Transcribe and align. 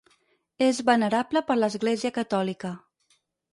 És 0.67 0.79
venerable 0.87 1.45
per 1.51 1.59
l'Església 1.61 2.13
catòlica. 2.19 2.75